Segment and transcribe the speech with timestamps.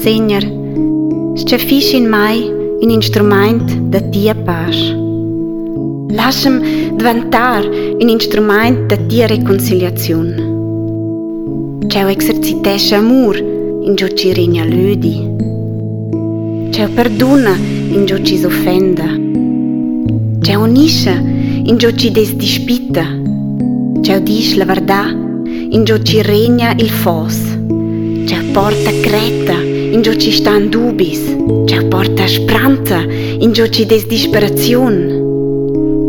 [0.00, 0.40] Signor,
[1.34, 2.50] scefisch in mai
[2.80, 4.74] un instrument da tia paz.
[6.08, 6.62] Lasciam
[6.96, 10.36] diventar un instrument da tia reconciliazione.
[11.88, 15.28] Ciao exercitesce amor in giù ci regna ludi.
[16.70, 17.54] Ciao perdona
[17.90, 19.04] in giù ci s'offenda.
[20.40, 23.21] Ciao unisce in giù ci desdispita.
[24.02, 27.38] Ciao dis la verità in giù ci regna il fos.
[28.26, 31.20] Ciao porta creta in giù ci stan dubis.
[31.66, 35.06] Ciao porta speranza in giù ci desdisperazione.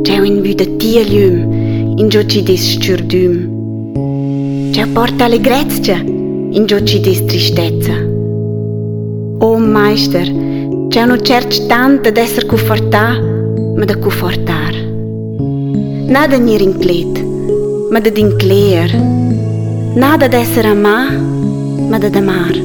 [0.01, 4.71] Ciao in vita tia lium in giù ci des sturdum.
[4.71, 7.93] Ciao porta allegrezza in giù ci des tristezza.
[9.37, 13.21] Oh Meister, c'è non certo tanto ad essere confortà,
[13.75, 14.73] ma da confortar.
[16.07, 17.32] Nada nir inclet, ma
[17.93, 18.89] ma det din kleer.
[19.93, 20.97] Nada d'essere ma,
[21.89, 22.55] ma da amar.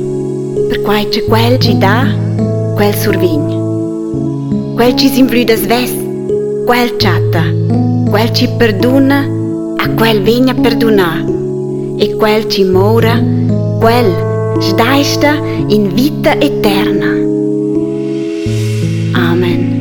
[0.68, 2.08] Per quai c'è quel ci dà,
[2.74, 3.46] quel survign.
[4.74, 5.92] Quel ci si da sves,
[6.64, 7.44] quel chatta.
[8.08, 9.18] Quel ci perdona,
[9.76, 11.22] a quel vegna perdonar.
[11.98, 13.22] E quel ci mora,
[13.80, 14.10] quel
[14.60, 15.34] sdaista
[15.66, 17.10] in vita eterna.
[19.12, 19.77] Amen.